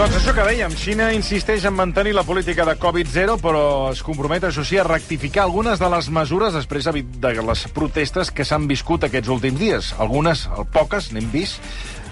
Doncs 0.00 0.14
això 0.16 0.32
que 0.32 0.44
dèiem, 0.48 0.72
Xina 0.80 1.10
insisteix 1.12 1.66
en 1.68 1.74
mantenir 1.76 2.14
la 2.16 2.22
política 2.24 2.64
de 2.64 2.72
Covid-0, 2.80 3.34
però 3.42 3.64
es 3.90 4.00
compromet, 4.00 4.46
això 4.48 4.62
sí, 4.64 4.78
a 4.80 4.84
rectificar 4.86 5.42
algunes 5.42 5.76
de 5.76 5.90
les 5.92 6.08
mesures 6.08 6.56
després 6.56 6.88
de 6.88 7.32
les 7.44 7.64
protestes 7.76 8.30
que 8.32 8.46
s'han 8.48 8.64
viscut 8.70 9.04
aquests 9.04 9.28
últims 9.28 9.60
dies. 9.60 9.90
Algunes, 10.00 10.46
poques, 10.72 11.10
n'hem 11.12 11.28
vist, 11.34 11.60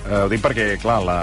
Eh, 0.09 0.23
ho 0.25 0.29
dic 0.33 0.41
perquè, 0.41 0.67
clar, 0.81 1.03
la, 1.05 1.19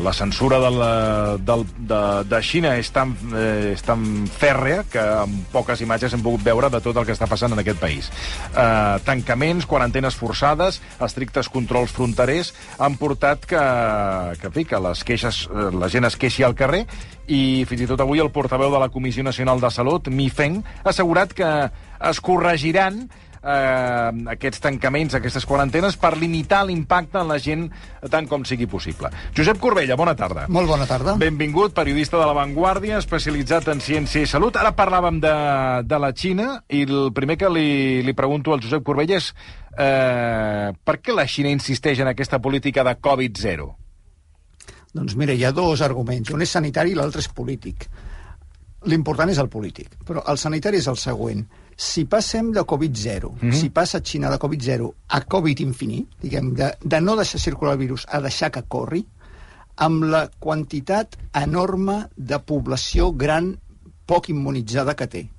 la 0.00 0.12
censura 0.16 0.56
de, 0.62 0.70
la, 0.72 0.92
de, 1.36 1.56
de, 1.76 2.00
de 2.24 2.40
Xina 2.40 2.72
és 2.80 2.88
tan, 2.94 3.12
eh, 3.36 3.74
és 3.74 3.84
tan 3.84 4.00
fèrrea 4.32 4.86
que 4.88 5.02
amb 5.26 5.50
poques 5.52 5.82
imatges 5.84 6.16
hem 6.16 6.24
pogut 6.24 6.44
veure 6.46 6.70
de 6.72 6.80
tot 6.80 6.96
el 6.96 7.04
que 7.04 7.12
està 7.12 7.28
passant 7.28 7.52
en 7.52 7.60
aquest 7.60 7.82
país. 7.82 8.08
Eh, 8.54 8.96
tancaments, 9.04 9.68
quarantenes 9.68 10.16
forçades, 10.16 10.80
estrictes 11.04 11.52
controls 11.52 11.92
fronterers 11.92 12.54
han 12.80 12.96
portat 13.00 13.44
que, 13.44 13.64
que, 14.40 14.54
fi, 14.56 14.64
que 14.72 14.80
les 14.88 15.04
queixes, 15.04 15.44
eh, 15.52 15.68
la 15.76 15.92
gent 15.92 16.08
es 16.08 16.16
queixi 16.16 16.46
al 16.46 16.56
carrer 16.56 16.86
i 17.28 17.66
fins 17.68 17.84
i 17.84 17.90
tot 17.90 18.00
avui 18.00 18.24
el 18.24 18.32
portaveu 18.32 18.72
de 18.72 18.80
la 18.80 18.88
Comissió 18.88 19.22
Nacional 19.26 19.60
de 19.60 19.68
Salut, 19.70 20.08
Mi 20.08 20.30
Feng, 20.32 20.62
ha 20.80 20.94
assegurat 20.94 21.36
que 21.36 21.50
es 22.08 22.24
corregiran 22.24 23.04
eh, 23.42 24.10
aquests 24.34 24.60
tancaments, 24.60 25.14
aquestes 25.16 25.46
quarantenes, 25.48 25.96
per 26.00 26.16
limitar 26.18 26.62
l'impacte 26.66 27.20
en 27.20 27.30
la 27.32 27.38
gent 27.42 27.66
tant 28.12 28.28
com 28.28 28.44
sigui 28.48 28.68
possible. 28.70 29.10
Josep 29.36 29.60
Corbella, 29.62 29.96
bona 30.00 30.14
tarda. 30.18 30.46
Molt 30.48 30.70
bona 30.70 30.86
tarda. 30.88 31.16
Benvingut, 31.20 31.74
periodista 31.76 32.18
de 32.20 32.26
La 32.28 32.36
Vanguardia, 32.36 33.00
especialitzat 33.00 33.70
en 33.72 33.82
ciència 33.84 34.24
i 34.24 34.30
salut. 34.30 34.56
Ara 34.60 34.74
parlàvem 34.76 35.20
de, 35.22 35.34
de 35.88 36.00
la 36.02 36.12
Xina 36.16 36.52
i 36.68 36.84
el 36.88 37.10
primer 37.16 37.38
que 37.40 37.50
li, 37.52 38.02
li 38.06 38.16
pregunto 38.16 38.54
al 38.54 38.62
Josep 38.64 38.84
Corbella 38.86 39.20
és 39.20 39.32
eh, 39.76 40.70
per 40.72 40.98
què 41.00 41.16
la 41.16 41.28
Xina 41.28 41.52
insisteix 41.52 42.02
en 42.02 42.12
aquesta 42.12 42.40
política 42.42 42.84
de 42.86 42.96
Covid-0? 43.00 43.70
Doncs 44.90 45.14
mira, 45.14 45.34
hi 45.36 45.44
ha 45.46 45.54
dos 45.54 45.82
arguments. 45.86 46.32
Un 46.34 46.42
és 46.42 46.50
sanitari 46.50 46.92
i 46.92 46.98
l'altre 46.98 47.22
és 47.22 47.30
polític. 47.30 47.86
L'important 48.90 49.30
és 49.30 49.38
el 49.38 49.50
polític, 49.52 49.92
però 50.08 50.24
el 50.32 50.38
sanitari 50.40 50.80
és 50.80 50.88
el 50.90 50.96
següent 50.98 51.44
si 51.80 52.04
passem 52.04 52.50
de 52.52 52.60
Covid-0, 52.60 53.30
mm 53.30 53.38
-hmm. 53.40 53.52
si 53.52 53.70
passa 53.70 54.02
Xina 54.04 54.28
de 54.28 54.38
Covid-0 54.38 54.92
a 55.08 55.20
Covid 55.24 55.60
infinit, 55.60 56.08
diguem, 56.20 56.52
de, 56.54 56.76
de 56.84 57.00
no 57.00 57.16
deixar 57.16 57.40
circular 57.40 57.72
el 57.72 57.78
virus 57.78 58.04
a 58.08 58.20
deixar 58.20 58.50
que 58.50 58.62
corri, 58.68 59.06
amb 59.76 60.04
la 60.04 60.28
quantitat 60.38 61.16
enorme 61.32 62.08
de 62.16 62.38
població 62.38 63.12
gran 63.12 63.56
poc 64.04 64.28
immunitzada 64.28 64.94
que 64.94 65.06
té, 65.06 65.30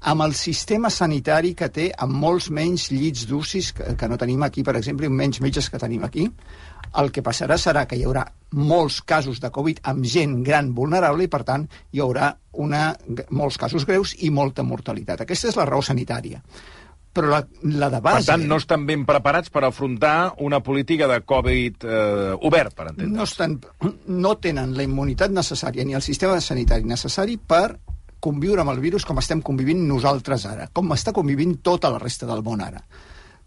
amb 0.00 0.22
el 0.22 0.34
sistema 0.34 0.90
sanitari 0.90 1.54
que 1.54 1.68
té, 1.68 1.92
amb 1.96 2.12
molts 2.12 2.50
menys 2.50 2.90
llits 2.90 3.26
d'UCIs 3.28 3.72
que, 3.72 3.94
que 3.96 4.08
no 4.08 4.18
tenim 4.18 4.42
aquí, 4.42 4.62
per 4.62 4.76
exemple, 4.76 5.06
i 5.06 5.08
menys 5.08 5.40
metges 5.40 5.70
que 5.70 5.78
tenim 5.78 6.02
aquí, 6.02 6.26
el 7.00 7.10
que 7.14 7.24
passarà 7.26 7.58
serà 7.60 7.84
que 7.90 7.98
hi 7.98 8.04
haurà 8.06 8.24
molts 8.54 9.00
casos 9.02 9.40
de 9.42 9.50
Covid 9.54 9.82
amb 9.90 10.06
gent 10.06 10.38
gran 10.46 10.72
vulnerable 10.74 11.26
i, 11.26 11.30
per 11.30 11.42
tant, 11.46 11.66
hi 11.92 12.02
haurà 12.04 12.30
una, 12.62 12.92
molts 13.34 13.58
casos 13.58 13.86
greus 13.88 14.14
i 14.22 14.30
molta 14.30 14.62
mortalitat. 14.62 15.24
Aquesta 15.24 15.50
és 15.50 15.58
la 15.58 15.66
raó 15.68 15.82
sanitària. 15.82 16.42
Però 17.14 17.30
la, 17.30 17.40
la 17.78 17.88
de 17.92 18.00
base... 18.02 18.24
Per 18.24 18.32
tant, 18.32 18.44
no 18.50 18.58
estan 18.58 18.86
ben 18.86 19.04
preparats 19.06 19.50
per 19.54 19.62
afrontar 19.66 20.34
una 20.42 20.58
política 20.66 21.06
de 21.10 21.20
Covid 21.22 21.86
eh, 21.86 22.32
obert, 22.42 22.74
per 22.74 22.88
entendre. 22.90 23.14
No, 23.14 23.26
estan, 23.26 23.58
no 24.10 24.34
tenen 24.42 24.74
la 24.74 24.86
immunitat 24.86 25.34
necessària 25.34 25.86
ni 25.86 25.94
el 25.94 26.02
sistema 26.02 26.40
sanitari 26.42 26.86
necessari 26.90 27.38
per 27.38 27.68
conviure 28.24 28.64
amb 28.64 28.72
el 28.72 28.80
virus 28.82 29.04
com 29.06 29.20
estem 29.20 29.42
convivint 29.44 29.82
nosaltres 29.86 30.46
ara, 30.48 30.70
com 30.72 30.94
està 30.96 31.12
convivint 31.14 31.58
tota 31.62 31.90
la 31.92 32.00
resta 32.02 32.26
del 32.30 32.42
món 32.42 32.62
ara. 32.64 32.80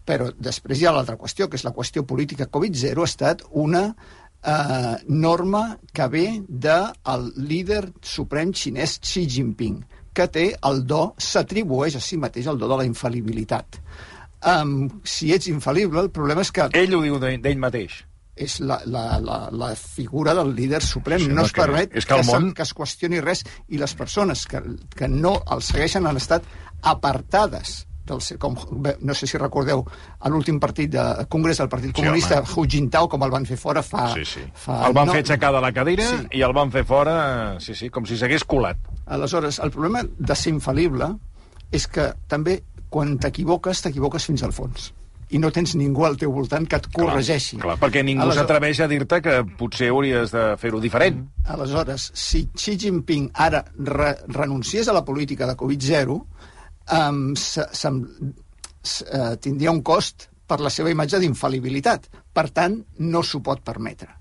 Però 0.07 0.29
després 0.39 0.79
hi 0.79 0.87
ha 0.87 0.95
l'altra 0.95 1.17
qüestió, 1.19 1.49
que 1.49 1.59
és 1.59 1.65
la 1.67 1.73
qüestió 1.75 2.05
política. 2.07 2.47
Covid-0 2.51 3.03
ha 3.03 3.09
estat 3.11 3.43
una 3.51 3.83
eh, 3.91 4.95
norma 5.07 5.63
que 5.93 6.07
ve 6.07 6.27
del 6.47 7.31
líder 7.37 7.83
suprem 8.01 8.53
xinès 8.55 8.99
Xi 9.03 9.27
Jinping, 9.27 9.81
que 10.15 10.27
té 10.31 10.49
el 10.69 10.85
do, 10.87 11.11
s'atribueix 11.21 11.99
a 11.99 12.03
si 12.03 12.17
mateix 12.17 12.47
el 12.47 12.59
do 12.61 12.69
de 12.71 12.79
la 12.79 12.87
infal·libilitat. 12.87 13.81
Um, 14.47 15.01
si 15.03 15.33
ets 15.33 15.49
infal·lible, 15.49 16.05
el 16.05 16.13
problema 16.13 16.45
és 16.45 16.53
que... 16.53 16.69
Ell 16.77 16.95
ho 16.95 17.01
diu 17.03 17.17
d'ell 17.19 17.59
mateix 17.59 18.03
és 18.37 18.59
la, 18.61 18.77
la, 18.85 19.17
la, 19.17 19.37
la 19.49 19.71
figura 19.75 20.35
del 20.37 20.53
líder 20.55 20.81
suprem. 20.85 21.23
Sí, 21.25 21.33
no 21.33 21.47
es 21.47 21.53
permet 21.57 21.95
és 21.97 22.05
que, 22.05 22.19
que, 22.19 22.25
món... 22.29 22.51
que 22.53 22.63
es 22.67 22.73
qüestioni 22.77 23.21
res 23.23 23.43
i 23.73 23.81
les 23.81 23.95
persones 23.97 24.45
que, 24.49 24.61
que 24.93 25.09
no 25.09 25.39
el 25.53 25.63
segueixen 25.65 26.05
han 26.05 26.21
estat 26.21 26.45
apartades 26.85 27.79
del, 28.09 28.21
com, 28.41 28.57
no 29.01 29.15
sé 29.17 29.29
si 29.29 29.39
recordeu, 29.41 29.83
a 30.19 30.31
l'últim 30.31 30.59
partit 30.63 30.91
de 30.93 31.05
Congrés 31.29 31.61
del 31.61 31.69
Partit 31.71 31.95
Comunista, 31.95 32.41
sí, 32.43 32.55
Hu 32.55 32.65
Jintao, 32.69 33.09
com 33.11 33.25
el 33.27 33.33
van 33.33 33.47
fer 33.49 33.59
fora 33.61 33.83
fa... 33.85 34.09
Sí, 34.15 34.25
sí. 34.27 34.45
fa 34.65 34.81
el 34.87 34.95
van 34.97 35.11
no... 35.11 35.17
fer 35.17 35.25
aixecar 35.25 35.53
de 35.55 35.63
la 35.63 35.73
cadira 35.75 36.07
sí. 36.09 36.21
i 36.39 36.45
el 36.47 36.55
van 36.57 36.73
fer 36.73 36.85
fora, 36.87 37.17
sí, 37.63 37.75
sí, 37.77 37.91
com 37.93 38.07
si 38.09 38.19
s'hagués 38.19 38.47
colat. 38.47 38.79
Aleshores, 39.05 39.61
el 39.63 39.73
problema 39.75 40.03
de 40.03 40.39
ser 40.39 40.55
infal·lible 40.55 41.13
és 41.75 41.87
que 41.91 42.11
també 42.31 42.61
quan 42.89 43.17
t'equivoques, 43.19 43.83
t'equivoques 43.83 44.29
fins 44.29 44.45
al 44.47 44.55
fons 44.55 44.91
i 45.27 45.39
no 45.43 45.49
tens 45.51 45.73
ningú 45.75 46.05
al 46.07 46.15
teu 46.19 46.31
voltant 46.31 46.65
que 46.69 46.77
et 46.79 46.87
corregeixi. 46.93 47.57
Clar, 47.57 47.75
clar 47.75 47.77
perquè 47.81 48.03
ningú 48.05 48.23
Aleshores... 48.23 48.45
s'atreveix 48.45 48.79
a 48.83 48.87
dir-te 48.91 49.19
que 49.23 49.33
potser 49.59 49.89
hauries 49.91 50.31
de 50.31 50.43
fer-ho 50.61 50.79
diferent. 50.83 51.25
Aleshores, 51.51 52.11
si 52.15 52.45
Xi 52.55 52.77
Jinping 52.85 53.29
ara 53.47 53.65
re 53.75 54.13
renunciés 54.31 54.87
a 54.87 54.95
la 54.95 55.03
política 55.07 55.49
de 55.49 55.57
Covid-0, 55.59 56.17
um, 56.91 57.35
se, 57.35 57.65
se, 57.73 57.91
uh, 57.91 59.33
tindria 59.41 59.73
un 59.73 59.81
cost 59.81 60.29
per 60.47 60.61
la 60.63 60.71
seva 60.71 60.91
imatge 60.93 61.19
d'infal·libilitat. 61.19 62.07
Per 62.33 62.47
tant, 62.55 62.79
no 62.99 63.23
s'ho 63.23 63.41
pot 63.43 63.63
permetre. 63.65 64.13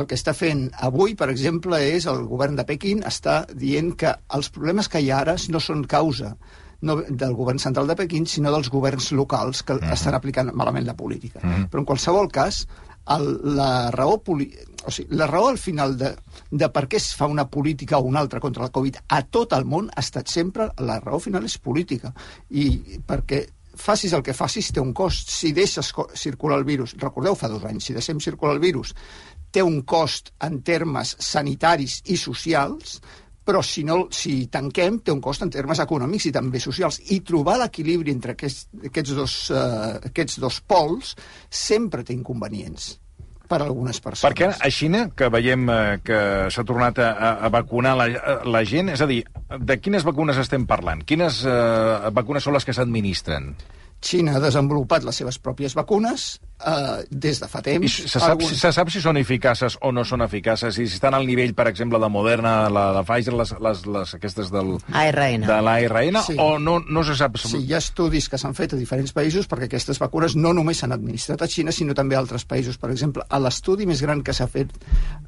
El 0.00 0.08
que 0.08 0.16
està 0.16 0.32
fent 0.32 0.70
avui, 0.86 1.14
per 1.14 1.28
exemple, 1.30 1.78
és 1.84 2.06
el 2.08 2.24
govern 2.28 2.56
de 2.56 2.64
Pequín 2.64 3.02
està 3.08 3.42
dient 3.52 3.92
que 3.98 4.14
els 4.36 4.48
problemes 4.50 4.88
que 4.88 5.02
hi 5.02 5.10
ha 5.12 5.20
ara 5.20 5.36
no 5.52 5.60
són 5.60 5.84
causa 5.84 6.32
no 6.82 6.96
del 7.02 7.34
govern 7.38 7.60
central 7.62 7.86
de 7.86 7.94
Pequín, 7.94 8.24
sinó 8.26 8.50
dels 8.50 8.70
governs 8.72 9.12
locals 9.14 9.62
que 9.62 9.74
uh 9.74 9.76
mhm. 9.76 9.88
-huh. 9.88 9.92
estan 9.92 10.14
aplicant 10.14 10.52
malament 10.52 10.86
la 10.86 10.96
política. 10.96 11.40
Uh 11.42 11.46
mhm. 11.46 11.54
-huh. 11.54 11.68
Però 11.70 11.78
en 11.78 11.84
qualsevol 11.86 12.28
cas, 12.28 12.66
el, 13.10 13.56
la 13.56 13.90
raó 13.90 14.20
o 14.22 14.90
sigui, 14.90 15.16
la 15.16 15.26
raó 15.26 15.48
al 15.48 15.58
final 15.58 15.96
de, 15.98 16.12
de 16.50 16.68
per 16.74 16.86
què 16.90 16.98
es 16.98 17.12
fa 17.14 17.26
una 17.30 17.48
política 17.48 17.98
o 17.98 18.06
una 18.08 18.20
altra 18.20 18.40
contra 18.40 18.64
la 18.64 18.74
Covid 18.74 18.98
a 19.08 19.22
tot 19.22 19.52
el 19.56 19.64
món 19.64 19.90
ha 19.94 20.00
estat 20.00 20.28
sempre, 20.28 20.70
la 20.78 21.00
raó 21.00 21.20
final 21.22 21.44
és 21.46 21.58
política. 21.58 22.12
I 22.50 22.98
perquè 23.06 23.44
facis 23.74 24.12
el 24.12 24.22
que 24.22 24.34
facis 24.36 24.72
té 24.72 24.80
un 24.80 24.92
cost. 24.92 25.30
Si 25.30 25.52
deixes 25.52 25.92
circular 26.14 26.58
el 26.58 26.66
virus, 26.68 26.96
recordeu 27.00 27.36
fa 27.38 27.48
dos 27.48 27.64
anys, 27.64 27.88
si 27.88 27.96
deixem 27.96 28.20
circular 28.20 28.56
el 28.56 28.62
virus, 28.62 28.94
té 29.52 29.62
un 29.62 29.82
cost 29.82 30.32
en 30.40 30.60
termes 30.64 31.16
sanitaris 31.20 32.00
i 32.12 32.16
socials, 32.16 33.00
però 33.44 33.62
si, 33.66 33.82
no, 33.86 34.06
si 34.14 34.46
tanquem 34.52 35.00
té 35.02 35.12
un 35.14 35.20
cost 35.22 35.42
en 35.42 35.50
termes 35.50 35.82
econòmics 35.82 36.28
i 36.30 36.34
també 36.34 36.60
socials. 36.62 37.00
I 37.14 37.20
trobar 37.26 37.58
l'equilibri 37.62 38.14
entre 38.14 38.36
aquests, 38.36 38.68
aquests, 38.90 39.14
dos, 39.18 39.36
uh, 39.50 39.98
aquests 40.12 40.38
dos 40.42 40.60
pols 40.66 41.14
sempre 41.50 42.06
té 42.06 42.14
inconvenients 42.14 42.92
per 43.52 43.60
a 43.60 43.66
algunes 43.68 44.00
persones. 44.00 44.24
Perquè 44.24 44.48
a 44.54 44.70
Xina, 44.72 45.02
que 45.16 45.28
veiem 45.32 45.66
eh, 45.68 45.98
que 46.06 46.20
s'ha 46.54 46.64
tornat 46.64 47.02
a, 47.02 47.10
a 47.44 47.50
vacunar 47.52 47.92
la, 47.98 48.06
la 48.48 48.62
gent, 48.68 48.88
és 48.94 49.02
a 49.04 49.08
dir, 49.10 49.20
de 49.60 49.76
quines 49.82 50.06
vacunes 50.08 50.40
estem 50.40 50.64
parlant? 50.70 51.02
Quines 51.04 51.42
eh, 51.44 52.12
vacunes 52.16 52.46
són 52.46 52.56
les 52.56 52.64
que 52.64 52.72
s'administren? 52.76 53.52
Xina 54.02 54.38
ha 54.38 54.42
desenvolupat 54.42 55.04
les 55.06 55.20
seves 55.20 55.38
pròpies 55.38 55.76
vacunes 55.78 56.40
eh, 56.66 57.04
des 57.10 57.40
de 57.40 57.48
fa 57.48 57.62
temps. 57.62 57.84
I 57.84 58.08
se 58.08 58.20
sap, 58.20 58.36
algun... 58.36 58.54
se 58.56 58.72
sap 58.74 58.90
si 58.92 59.02
són 59.02 59.18
eficaces 59.20 59.76
o 59.82 59.92
no 59.94 60.04
són 60.08 60.24
eficaces? 60.26 60.78
I 60.78 60.86
si 60.86 60.98
estan 60.98 61.16
al 61.18 61.26
nivell, 61.28 61.54
per 61.58 61.68
exemple, 61.70 62.00
de 62.02 62.08
Moderna, 62.12 62.54
la 62.72 62.86
de 62.96 63.02
Pfizer, 63.08 63.34
les, 63.38 63.54
les, 63.60 63.84
les 63.96 64.14
aquestes 64.18 64.52
del... 64.54 64.74
ARN. 64.92 65.46
De 65.48 65.58
l'ARN, 65.66 66.20
sí. 66.26 66.36
o 66.38 66.58
no, 66.62 66.78
no 66.86 67.04
se 67.06 67.16
sap... 67.18 67.38
Sí, 67.42 67.62
hi 67.66 67.76
ha 67.76 67.82
estudis 67.82 68.28
que 68.32 68.40
s'han 68.40 68.56
fet 68.58 68.76
a 68.76 68.80
diferents 68.80 69.14
països 69.16 69.48
perquè 69.50 69.68
aquestes 69.70 70.00
vacunes 70.02 70.36
no 70.38 70.54
només 70.56 70.82
s'han 70.82 70.94
administrat 70.96 71.42
a 71.42 71.50
Xina, 71.50 71.74
sinó 71.74 71.96
també 71.98 72.16
a 72.18 72.22
altres 72.22 72.46
països. 72.48 72.78
Per 72.80 72.92
exemple, 72.94 73.26
l'estudi 73.42 73.88
més 73.88 74.02
gran 74.04 74.22
que 74.22 74.34
s'ha 74.36 74.48
fet 74.50 74.72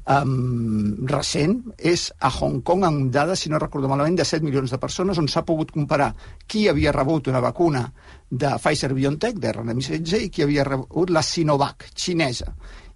um, 0.05 1.05
recent 1.09 1.59
és 1.77 2.09
a 2.19 2.31
Hong 2.31 2.61
Kong 2.65 2.85
amb 2.87 3.09
dades, 3.13 3.43
si 3.43 3.51
no 3.51 3.61
recordo 3.61 3.91
malament, 3.91 4.17
de 4.19 4.27
7 4.27 4.45
milions 4.45 4.71
de 4.71 4.81
persones, 4.81 5.19
on 5.21 5.29
s'ha 5.31 5.45
pogut 5.47 5.73
comparar 5.75 6.13
qui 6.47 6.67
havia 6.69 6.93
rebut 6.95 7.27
una 7.31 7.43
vacuna 7.43 7.85
de 8.29 8.49
Pfizer-BioNTech, 8.57 9.37
de 9.39 9.51
RNA-16, 9.53 10.25
i 10.25 10.31
qui 10.33 10.43
havia 10.43 10.65
rebut 10.65 11.11
la 11.13 11.21
Sinovac, 11.25 11.89
xinesa. 11.97 12.53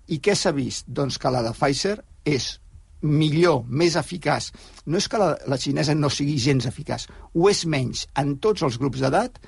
I 0.10 0.20
què 0.24 0.36
s'ha 0.38 0.54
vist? 0.56 0.88
Doncs 0.88 1.20
que 1.22 1.31
la 1.34 1.44
de 1.46 1.54
Pfizer 1.58 1.98
és 2.26 2.56
millor, 3.02 3.64
més 3.68 3.96
eficaç. 4.00 4.50
No 4.86 5.00
és 5.00 5.08
que 5.08 5.20
la, 5.22 5.34
la 5.48 5.58
xinesa 5.62 5.96
no 5.96 6.10
sigui 6.12 6.38
gens 6.42 6.68
eficaç, 6.68 7.08
ho 7.34 7.50
és 7.50 7.64
menys 7.66 8.06
en 8.20 8.36
tots 8.44 8.66
els 8.68 8.80
grups 8.81 9.04
d'edat, 9.04 9.40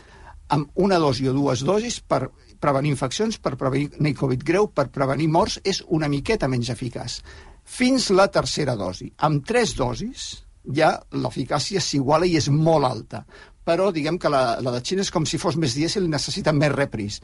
amb 0.51 0.83
una 0.83 0.99
dosi 0.99 1.27
o 1.29 1.33
dues 1.35 1.63
dosis 1.67 1.99
per 2.01 2.25
prevenir 2.61 2.91
infeccions, 2.93 3.39
per 3.39 3.55
prevenir 3.59 4.15
Covid 4.19 4.43
greu, 4.45 4.67
per 4.67 4.89
prevenir 4.93 5.29
morts, 5.31 5.59
és 5.63 5.81
una 5.87 6.09
miqueta 6.11 6.49
menys 6.51 6.71
eficaç. 6.73 7.21
Fins 7.63 8.09
la 8.11 8.27
tercera 8.31 8.75
dosi. 8.75 9.09
Amb 9.23 9.45
tres 9.47 9.75
dosis 9.77 10.43
ja 10.75 10.93
l'eficàcia 11.15 11.81
s'iguala 11.81 12.27
i 12.27 12.35
és 12.37 12.49
molt 12.51 12.85
alta. 12.85 13.23
Però 13.65 13.91
diguem 13.93 14.17
que 14.19 14.29
la, 14.29 14.59
la 14.61 14.73
de 14.75 14.81
Xina 14.83 15.05
és 15.05 15.11
com 15.13 15.25
si 15.25 15.39
fos 15.41 15.57
més 15.57 15.75
dièsel 15.77 16.07
i 16.07 16.11
necessita 16.11 16.53
més 16.53 16.73
repris. 16.73 17.21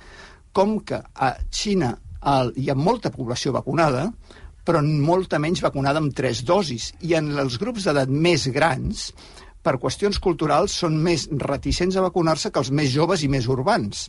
Com 0.56 0.80
que 0.88 1.02
a 1.14 1.32
Xina 1.52 1.96
el, 2.28 2.54
hi 2.58 2.70
ha 2.70 2.76
molta 2.78 3.12
població 3.14 3.54
vacunada, 3.56 4.08
però 4.68 4.82
molta 4.84 5.40
menys 5.40 5.62
vacunada 5.64 6.02
amb 6.04 6.16
tres 6.16 6.44
dosis. 6.48 6.92
I 7.08 7.16
en 7.20 7.32
els 7.40 7.58
grups 7.62 7.88
d'edat 7.88 8.12
més 8.12 8.48
grans, 8.52 9.12
per 9.68 9.76
qüestions 9.84 10.22
culturals, 10.24 10.72
són 10.84 10.96
més 11.04 11.28
reticents 11.44 11.98
a 12.00 12.04
vacunar-se 12.06 12.54
que 12.54 12.62
els 12.64 12.72
més 12.72 12.94
joves 12.94 13.26
i 13.26 13.30
més 13.32 13.50
urbans. 13.52 14.06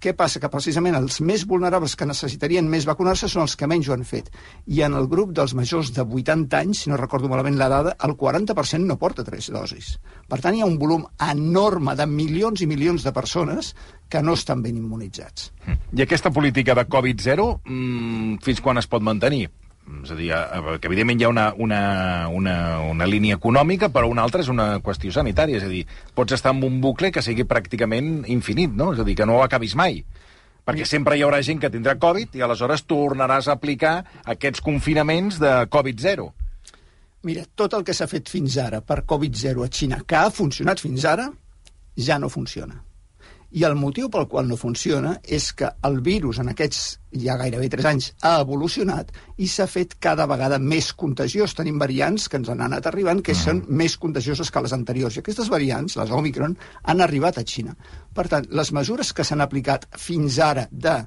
Què 0.00 0.14
passa? 0.16 0.40
Que 0.40 0.50
precisament 0.52 0.96
els 0.96 1.20
més 1.20 1.44
vulnerables 1.48 1.94
que 1.98 2.08
necessitarien 2.08 2.68
més 2.72 2.88
vacunar-se 2.88 3.28
són 3.28 3.44
els 3.44 3.56
que 3.60 3.68
menys 3.68 3.90
ho 3.90 3.96
han 3.96 4.06
fet. 4.08 4.32
I 4.72 4.82
en 4.88 4.96
el 4.96 5.10
grup 5.12 5.34
dels 5.36 5.52
majors 5.58 5.92
de 5.92 6.06
80 6.06 6.62
anys, 6.62 6.84
si 6.84 6.92
no 6.92 7.00
recordo 7.00 7.28
malament 7.28 7.60
la 7.60 7.68
dada, 7.72 7.96
el 8.08 8.16
40% 8.16 8.88
no 8.88 8.98
porta 8.98 9.26
tres 9.26 9.50
dosis. 9.52 9.98
Per 10.28 10.40
tant, 10.40 10.56
hi 10.56 10.64
ha 10.64 10.70
un 10.70 10.78
volum 10.80 11.04
enorme 11.28 11.96
de 11.98 12.08
milions 12.08 12.64
i 12.64 12.70
milions 12.70 13.04
de 13.04 13.12
persones 13.12 13.74
que 14.08 14.22
no 14.24 14.34
estan 14.36 14.62
ben 14.64 14.76
immunitzats. 14.80 15.50
I 15.92 16.04
aquesta 16.04 16.32
política 16.32 16.76
de 16.78 16.88
Covid-0, 16.88 17.48
mmm, 17.64 18.38
fins 18.44 18.64
quan 18.64 18.80
es 18.80 18.88
pot 18.88 19.04
mantenir? 19.04 19.50
És 20.02 20.10
a 20.10 20.16
dir, 20.16 20.30
eh, 20.30 20.76
que 20.80 20.88
evidentment 20.88 21.20
hi 21.20 21.26
ha 21.26 21.30
una, 21.30 21.46
una, 21.58 21.80
una, 22.30 22.56
una 22.86 23.06
línia 23.06 23.36
econòmica, 23.38 23.90
però 23.92 24.08
una 24.10 24.22
altra 24.22 24.42
és 24.42 24.50
una 24.52 24.78
qüestió 24.84 25.12
sanitària. 25.14 25.58
És 25.58 25.66
a 25.66 25.70
dir, 25.70 25.82
pots 26.14 26.36
estar 26.38 26.54
en 26.54 26.62
un 26.66 26.80
bucle 26.80 27.10
que 27.12 27.22
sigui 27.22 27.46
pràcticament 27.48 28.22
infinit, 28.30 28.74
no? 28.78 28.92
És 28.94 29.02
a 29.02 29.06
dir, 29.08 29.16
que 29.18 29.26
no 29.26 29.42
acabis 29.42 29.74
mai. 29.78 30.02
Perquè 30.62 30.86
sempre 30.86 31.16
hi 31.18 31.24
haurà 31.26 31.40
gent 31.42 31.58
que 31.58 31.70
tindrà 31.74 31.96
Covid 31.98 32.36
i 32.38 32.44
aleshores 32.46 32.86
tornaràs 32.86 33.48
a 33.48 33.56
aplicar 33.58 33.96
aquests 34.36 34.62
confinaments 34.62 35.40
de 35.42 35.50
Covid-0. 35.66 36.28
Mira, 37.26 37.42
tot 37.54 37.74
el 37.74 37.84
que 37.86 37.94
s'ha 37.94 38.06
fet 38.10 38.30
fins 38.30 38.56
ara 38.58 38.80
per 38.86 39.02
Covid-0 39.06 39.66
a 39.66 39.68
Xina, 39.70 40.00
que 40.06 40.18
ha 40.18 40.30
funcionat 40.30 40.82
fins 40.82 41.04
ara, 41.06 41.28
ja 41.98 42.18
no 42.18 42.30
funciona. 42.30 42.78
I 43.52 43.66
el 43.68 43.74
motiu 43.76 44.08
pel 44.08 44.24
qual 44.32 44.46
no 44.48 44.56
funciona 44.56 45.18
és 45.28 45.50
que 45.52 45.68
el 45.84 45.98
virus 46.04 46.38
en 46.40 46.48
aquests 46.52 46.78
ja 47.24 47.34
gairebé 47.36 47.68
3 47.74 47.88
anys 47.90 48.06
ha 48.24 48.38
evolucionat 48.40 49.10
i 49.36 49.48
s'ha 49.50 49.66
fet 49.68 49.98
cada 50.00 50.24
vegada 50.30 50.58
més 50.58 50.88
contagiós. 50.96 51.52
Tenim 51.58 51.76
variants 51.82 52.30
que 52.32 52.40
ens 52.40 52.48
han 52.48 52.64
anat 52.64 52.88
arribant 52.88 53.20
que 53.20 53.36
són 53.36 53.60
més 53.68 53.98
contagioses 54.00 54.48
que 54.50 54.62
les 54.64 54.72
anteriors. 54.72 55.18
I 55.18 55.20
aquestes 55.20 55.52
variants, 55.52 55.98
les 56.00 56.14
Omicron, 56.16 56.56
han 56.82 57.04
arribat 57.04 57.38
a 57.38 57.44
Xina. 57.44 57.76
Per 58.16 58.24
tant, 58.32 58.48
les 58.48 58.72
mesures 58.72 59.12
que 59.12 59.26
s'han 59.28 59.44
aplicat 59.44 59.84
fins 60.00 60.40
ara 60.40 60.64
de 60.72 61.02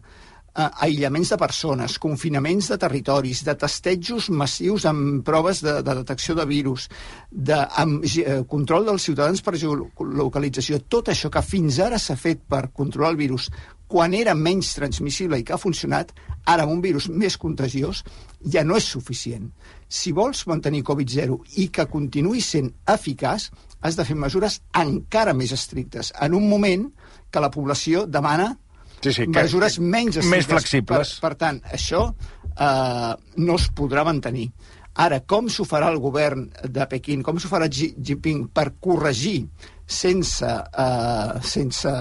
eh, 0.56 0.70
aïllaments 0.88 1.30
de 1.30 1.38
persones, 1.38 1.98
confinaments 2.00 2.70
de 2.72 2.78
territoris, 2.82 3.44
de 3.46 3.56
testejos 3.60 4.30
massius 4.30 4.88
amb 4.90 5.24
proves 5.28 5.62
de, 5.66 5.78
de 5.86 5.96
detecció 6.02 6.36
de 6.36 6.46
virus, 6.50 6.88
de 7.32 7.60
amb, 7.82 8.06
eh, 8.06 8.42
control 8.50 8.88
dels 8.90 9.06
ciutadans 9.10 9.44
per 9.46 9.58
geolocalització, 9.60 10.82
tot 10.90 11.12
això 11.14 11.32
que 11.32 11.44
fins 11.46 11.80
ara 11.84 12.00
s'ha 12.00 12.18
fet 12.20 12.46
per 12.50 12.70
controlar 12.74 13.14
el 13.14 13.22
virus 13.22 13.50
quan 13.88 14.16
era 14.18 14.34
menys 14.34 14.74
transmissible 14.74 15.38
i 15.40 15.44
que 15.46 15.54
ha 15.54 15.62
funcionat, 15.62 16.12
ara 16.50 16.66
amb 16.66 16.74
un 16.74 16.82
virus 16.82 17.08
més 17.10 17.38
contagiós, 17.38 18.02
ja 18.42 18.64
no 18.66 18.78
és 18.80 18.88
suficient. 18.90 19.46
Si 19.88 20.12
vols 20.12 20.46
mantenir 20.50 20.84
Covid-0 20.88 21.38
i 21.62 21.68
que 21.70 21.86
continuï 21.90 22.42
sent 22.42 22.72
eficaç, 22.90 23.52
has 23.86 23.98
de 23.98 24.06
fer 24.08 24.18
mesures 24.18 24.60
encara 24.74 25.36
més 25.38 25.54
estrictes, 25.54 26.12
en 26.22 26.34
un 26.34 26.50
moment 26.50 26.88
que 27.30 27.44
la 27.44 27.52
població 27.54 28.06
demana 28.10 28.56
Sí, 29.02 29.12
sí, 29.12 29.26
que, 29.28 29.42
mesures 29.42 29.78
menys 29.80 30.20
estrictes. 30.20 30.32
Més 30.32 30.50
flexibles. 30.50 31.14
Per, 31.20 31.30
per 31.30 31.38
tant, 31.42 31.62
això 31.76 32.08
eh, 32.10 33.14
no 33.38 33.60
es 33.60 33.70
podrà 33.76 34.06
mantenir. 34.08 34.50
Ara, 34.96 35.20
com 35.28 35.50
s'ho 35.52 35.66
farà 35.68 35.90
el 35.92 36.00
govern 36.00 36.46
de 36.72 36.86
Pequín, 36.88 37.24
com 37.26 37.40
s'ho 37.40 37.52
farà 37.52 37.68
Xi 37.68 37.90
Jinping 38.00 38.46
per 38.56 38.70
corregir 38.80 39.42
sense, 39.86 40.48
uh, 40.48 41.42
sense, 41.44 41.92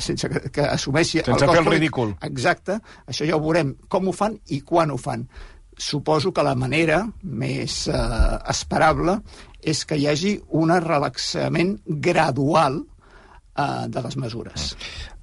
sense 0.00 0.30
que, 0.32 0.40
que 0.54 0.64
assumeixi... 0.64 1.20
Sense 1.20 1.44
el 1.44 1.52
fer 1.52 1.60
el 1.60 1.68
ridícul. 1.68 2.14
Exacte, 2.24 2.78
això 3.04 3.28
ja 3.28 3.36
ho 3.36 3.42
veurem, 3.44 3.74
com 3.92 4.08
ho 4.08 4.14
fan 4.16 4.38
i 4.56 4.62
quan 4.64 4.94
ho 4.94 4.96
fan. 4.96 5.26
Suposo 5.76 6.32
que 6.32 6.46
la 6.46 6.54
manera 6.56 7.02
més 7.20 7.82
uh, 7.92 8.40
esperable 8.48 9.18
és 9.60 9.84
que 9.84 10.00
hi 10.00 10.08
hagi 10.08 10.34
un 10.56 10.72
relaxament 10.80 11.76
gradual 12.08 12.80
uh, 13.56 13.86
de 13.88 14.02
les 14.04 14.16
mesures. 14.20 14.74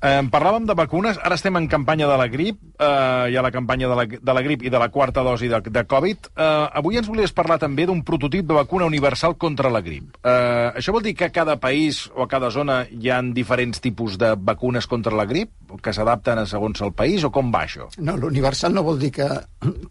Eh, 0.01 0.21
parlàvem 0.33 0.65
de 0.65 0.73
vacunes, 0.73 1.19
ara 1.21 1.35
estem 1.37 1.57
en 1.59 1.67
campanya 1.69 2.07
de 2.09 2.15
la 2.17 2.25
grip, 2.31 2.57
eh, 2.81 3.29
hi 3.29 3.35
ha 3.37 3.43
la 3.45 3.51
campanya 3.53 3.89
de 3.91 3.97
la, 3.99 4.05
de 4.09 4.33
la 4.33 4.41
grip 4.41 4.63
i 4.65 4.71
de 4.73 4.79
la 4.81 4.89
quarta 4.89 5.21
dosi 5.21 5.47
de, 5.51 5.59
de 5.61 5.83
Covid. 5.85 6.31
Eh, 6.33 6.79
avui 6.81 6.97
ens 6.97 7.09
volies 7.11 7.33
parlar 7.37 7.59
també 7.61 7.85
d'un 7.85 8.01
prototip 8.07 8.47
de 8.49 8.57
vacuna 8.57 8.89
universal 8.89 9.37
contra 9.37 9.69
la 9.69 9.83
grip. 9.85 10.17
Eh, 10.23 10.71
això 10.81 10.95
vol 10.95 11.05
dir 11.05 11.13
que 11.19 11.29
a 11.29 11.33
cada 11.35 11.59
país 11.61 12.07
o 12.15 12.25
a 12.25 12.29
cada 12.31 12.49
zona 12.49 12.81
hi 12.89 13.13
han 13.13 13.29
diferents 13.37 13.83
tipus 13.83 14.17
de 14.17 14.33
vacunes 14.35 14.89
contra 14.89 15.13
la 15.13 15.27
grip, 15.29 15.53
que 15.81 15.93
s'adapten 15.93 16.41
a 16.41 16.47
segons 16.49 16.81
el 16.81 16.95
país, 16.97 17.23
o 17.23 17.29
com 17.29 17.53
va 17.53 17.67
això? 17.67 17.91
No, 18.01 18.17
l'universal 18.17 18.73
no 18.73 18.81
vol 18.87 18.97
dir 18.99 19.13
que, 19.13 19.29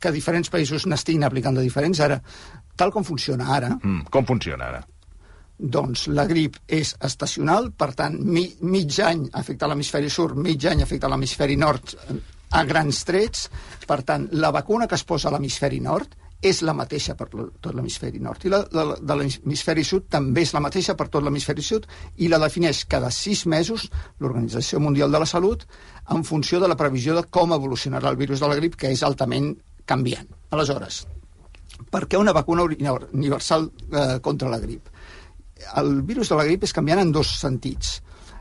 que 0.01 0.11
diferents 0.11 0.51
països 0.51 0.91
n'estiguin 0.91 1.29
aplicant 1.29 1.55
de 1.55 1.63
diferents. 1.63 2.03
Ara, 2.03 2.19
tal 2.75 2.91
com 2.91 3.07
funciona 3.07 3.55
ara... 3.55 3.77
Mm, 3.79 4.11
com 4.11 4.27
funciona 4.27 4.75
ara? 4.75 4.83
Doncs 5.61 6.07
la 6.09 6.27
grip 6.27 6.57
és 6.67 6.95
estacional, 7.05 7.71
per 7.77 7.93
tant, 7.99 8.17
mi, 8.17 8.47
mig 8.63 8.97
any 9.05 9.27
afecta 9.37 9.69
l'hemisferi 9.69 10.11
sud, 10.11 10.37
mig 10.41 10.65
any 10.71 10.83
afecta 10.83 11.11
l'hemisferi 11.11 11.57
nord 11.61 11.95
a 12.51 12.65
grans 12.67 13.05
trets, 13.07 13.47
per 13.87 14.01
tant, 14.07 14.27
la 14.33 14.51
vacuna 14.51 14.89
que 14.89 14.97
es 14.99 15.05
posa 15.07 15.29
a 15.29 15.35
l'hemisferi 15.35 15.81
nord 15.85 16.17
és 16.41 16.63
la 16.65 16.73
mateixa 16.73 17.15
per 17.19 17.29
tot 17.29 17.75
l'hemisferi 17.75 18.21
nord. 18.23 18.47
I 18.49 18.53
la, 18.53 18.63
la 18.73 18.85
de 18.97 19.17
l'hemisferi 19.19 19.85
sud 19.85 20.09
també 20.13 20.47
és 20.47 20.55
la 20.57 20.63
mateixa 20.65 20.97
per 20.97 21.11
tot 21.13 21.23
l'hemisferi 21.25 21.63
sud 21.63 21.87
i 22.25 22.31
la 22.33 22.41
defineix 22.41 22.87
cada 22.89 23.11
sis 23.13 23.45
mesos 23.45 23.91
l'Organització 24.25 24.81
Mundial 24.81 25.13
de 25.13 25.21
la 25.21 25.29
Salut 25.29 25.67
en 26.11 26.25
funció 26.25 26.61
de 26.61 26.71
la 26.71 26.79
previsió 26.81 27.15
de 27.19 27.27
com 27.29 27.53
evolucionarà 27.53 28.09
el 28.09 28.17
virus 28.17 28.41
de 28.41 28.49
la 28.49 28.57
grip, 28.57 28.79
que 28.81 28.89
és 28.89 29.05
altament 29.05 29.53
canviant. 29.85 30.33
Aleshores, 30.51 31.05
per 31.93 32.07
què 32.09 32.19
una 32.19 32.33
vacuna 32.33 32.65
universal 32.65 33.69
eh, 33.69 34.19
contra 34.25 34.49
la 34.49 34.59
grip? 34.65 34.89
El 35.81 36.01
virus 36.03 36.31
de 36.31 36.39
la 36.39 36.47
grip 36.49 36.65
és 36.67 36.77
canviant 36.77 37.03
en 37.03 37.13
dos 37.13 37.35
sentits. 37.41 37.99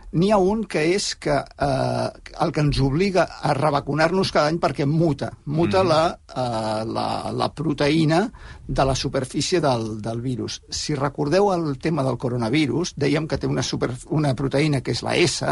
N'hi 0.09 0.31
ha 0.33 0.39
un 0.41 0.63
que 0.65 0.81
és 0.95 1.11
que 1.21 1.35
eh, 1.37 2.05
el 2.41 2.51
que 2.53 2.61
ens 2.63 2.79
obliga 2.81 3.27
a 3.45 3.51
revacunar-nos 3.53 4.31
cada 4.33 4.49
any 4.49 4.57
perquè 4.57 4.87
muta. 4.89 5.29
Muta 5.45 5.83
mm. 5.83 5.87
la, 5.87 5.99
eh, 6.09 6.85
la, 6.89 7.05
la 7.29 7.49
proteïna 7.53 8.23
de 8.65 8.85
la 8.89 8.95
superfície 8.97 9.61
del, 9.61 9.99
del 10.01 10.23
virus. 10.23 10.63
Si 10.65 10.97
recordeu 10.97 11.51
el 11.53 11.77
tema 11.77 12.01
del 12.07 12.17
coronavirus, 12.17 12.95
dèiem 12.97 13.27
que 13.29 13.37
té 13.37 13.45
una, 13.45 13.61
super, 13.61 13.91
una 14.09 14.33
proteïna 14.33 14.81
que 14.81 14.95
és 14.97 15.03
la 15.05 15.13
S, 15.13 15.45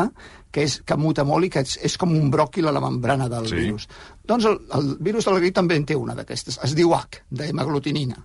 que, 0.50 0.66
és, 0.66 0.80
que 0.82 0.98
muta 0.98 1.28
molt 1.28 1.46
i 1.46 1.52
que 1.54 1.62
és, 1.62 1.78
és 1.92 1.98
com 2.02 2.18
un 2.18 2.32
bròquil 2.34 2.66
a 2.66 2.74
la 2.74 2.82
membrana 2.82 3.30
del 3.30 3.46
sí. 3.52 3.60
virus. 3.62 3.86
Doncs 4.26 4.50
el, 4.50 4.58
el 4.74 4.90
virus 5.06 5.30
de 5.30 5.38
la 5.38 5.44
grip 5.46 5.54
també 5.60 5.78
en 5.78 5.86
té 5.86 6.00
una 6.00 6.18
d'aquestes. 6.18 6.58
Es 6.66 6.74
diu 6.74 6.98
H, 6.98 7.22
d'hemaglutinina 7.30 8.18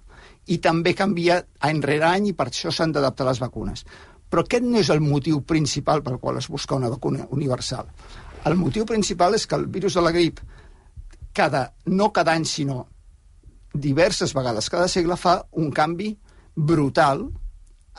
i 0.46 0.58
també 0.58 0.94
canvia 0.98 1.38
any 1.60 1.82
rere 1.82 2.08
any 2.08 2.30
i 2.30 2.34
per 2.38 2.48
això 2.48 2.72
s'han 2.72 2.92
d'adaptar 2.92 3.26
les 3.28 3.40
vacunes. 3.42 3.84
Però 4.30 4.42
aquest 4.42 4.64
no 4.64 4.80
és 4.80 4.90
el 4.90 5.02
motiu 5.04 5.42
principal 5.46 6.02
pel 6.02 6.18
qual 6.18 6.38
es 6.40 6.48
busca 6.48 6.74
una 6.74 6.90
vacuna 6.90 7.26
universal. 7.30 7.86
El 8.48 8.56
motiu 8.58 8.86
principal 8.88 9.36
és 9.36 9.46
que 9.46 9.56
el 9.56 9.66
virus 9.66 9.94
de 9.94 10.02
la 10.02 10.10
grip, 10.10 10.40
cada, 11.32 11.68
no 11.86 12.10
cada 12.12 12.32
any, 12.32 12.44
sinó 12.48 12.86
diverses 13.72 14.34
vegades 14.34 14.68
cada 14.70 14.88
segle, 14.88 15.16
fa 15.16 15.42
un 15.52 15.70
canvi 15.70 16.10
brutal 16.56 17.28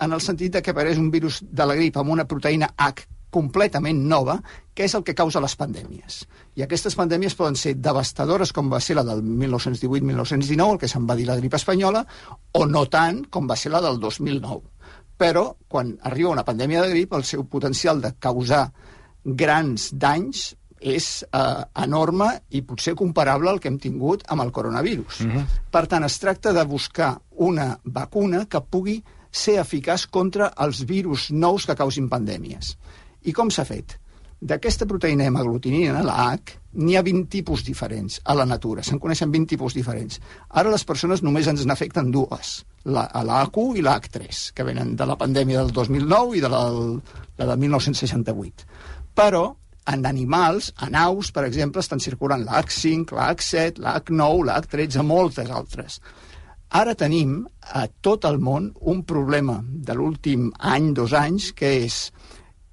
en 0.01 0.13
el 0.13 0.21
sentit 0.21 0.53
de 0.53 0.61
que 0.61 0.73
apareix 0.73 0.99
un 0.99 1.09
virus 1.13 1.39
de 1.45 1.65
la 1.65 1.77
grip 1.77 1.97
amb 1.97 2.11
una 2.13 2.27
proteïna 2.29 2.73
H 2.77 3.12
completament 3.33 4.03
nova, 4.09 4.37
que 4.73 4.85
és 4.85 4.93
el 4.97 5.03
que 5.05 5.15
causa 5.17 5.41
les 5.43 5.55
pandèmies. 5.57 6.23
I 6.57 6.65
aquestes 6.65 6.95
pandèmies 6.97 7.35
poden 7.37 7.57
ser 7.59 7.75
devastadores, 7.81 8.53
com 8.53 8.69
va 8.71 8.81
ser 8.83 8.97
la 8.99 9.05
del 9.07 9.23
1918-1919, 9.25 10.71
el 10.75 10.81
que 10.81 10.91
se'n 10.91 11.09
va 11.09 11.17
dir 11.17 11.27
la 11.29 11.37
grip 11.41 11.57
espanyola, 11.57 12.05
o 12.53 12.65
no 12.69 12.85
tant, 12.93 13.23
com 13.33 13.49
va 13.49 13.57
ser 13.57 13.73
la 13.73 13.81
del 13.81 13.99
2009. 14.01 14.61
Però, 15.17 15.45
quan 15.69 15.93
arriba 16.09 16.33
una 16.33 16.45
pandèmia 16.45 16.81
de 16.83 16.91
grip, 16.93 17.13
el 17.13 17.25
seu 17.25 17.45
potencial 17.49 18.01
de 18.01 18.13
causar 18.19 18.67
grans 19.23 19.91
danys 19.93 20.51
és 20.83 21.23
eh, 21.23 21.63
enorme 21.79 22.27
i 22.51 22.61
potser 22.67 22.93
comparable 22.99 23.49
al 23.49 23.61
que 23.63 23.69
hem 23.71 23.79
tingut 23.79 24.25
amb 24.27 24.43
el 24.43 24.51
coronavirus. 24.51 25.21
Mhm. 25.21 25.37
-huh. 25.37 25.45
Per 25.71 25.87
tant, 25.87 26.03
es 26.03 26.19
tracta 26.19 26.53
de 26.53 26.63
buscar 26.65 27.21
una 27.31 27.79
vacuna 27.83 28.45
que 28.45 28.61
pugui 28.61 29.03
ser 29.31 29.57
eficaç 29.59 30.07
contra 30.07 30.51
els 30.61 30.83
virus 30.85 31.31
nous 31.31 31.65
que 31.65 31.75
causin 31.75 32.09
pandèmies. 32.09 32.77
I 33.23 33.33
com 33.35 33.51
s'ha 33.53 33.65
fet? 33.67 33.97
D'aquesta 34.43 34.85
proteïna 34.89 35.29
hemaglutinina, 35.29 36.01
la 36.03 36.15
H, 36.33 36.57
n'hi 36.83 36.97
ha 36.97 37.03
20 37.05 37.29
tipus 37.31 37.63
diferents 37.63 38.17
a 38.27 38.35
la 38.35 38.45
natura. 38.49 38.83
Se'n 38.83 38.99
coneixen 38.99 39.31
20 39.31 39.53
tipus 39.53 39.75
diferents. 39.77 40.19
Ara 40.59 40.73
les 40.73 40.83
persones 40.83 41.23
només 41.23 41.47
ens 41.47 41.63
n'afecten 41.69 42.11
dues, 42.11 42.57
la, 42.83 43.05
la 43.23 43.43
H1 43.45 43.79
i 43.79 43.85
la 43.85 43.95
H3, 44.01 44.41
que 44.57 44.65
venen 44.67 44.95
de 44.99 45.07
la 45.07 45.15
pandèmia 45.19 45.63
del 45.63 45.71
2009 45.71 46.37
i 46.39 46.43
de 46.43 46.51
la, 46.51 46.63
la 47.39 47.49
de 47.53 47.57
1968. 47.61 48.67
Però 49.15 49.45
en 49.93 50.05
animals, 50.09 50.73
en 50.81 50.95
aus, 50.95 51.31
per 51.31 51.45
exemple, 51.47 51.83
estan 51.83 52.03
circulant 52.03 52.43
l'H5, 52.43 53.15
l'H7, 53.15 53.79
l'H9, 53.83 54.45
l'H13, 54.49 55.07
moltes 55.07 55.51
altres. 55.51 55.99
Ara 56.73 56.95
tenim 56.97 57.43
a 57.77 57.85
tot 58.01 58.25
el 58.25 58.39
món 58.41 58.71
un 58.91 59.03
problema 59.07 59.59
de 59.63 59.95
l'últim 59.95 60.49
any, 60.59 60.91
dos 60.97 61.13
anys, 61.13 61.51
que 61.55 61.75
és 61.83 62.07